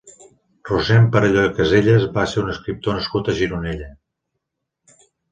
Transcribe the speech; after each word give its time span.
Rossend 0.67 1.09
Perelló 1.15 1.41
i 1.49 1.51
Casellas 1.59 2.07
va 2.15 2.23
ser 2.31 2.39
un 2.43 2.49
escriptor 2.53 2.95
nascut 2.99 3.29
a 3.29 3.35
Gironella. 3.41 3.91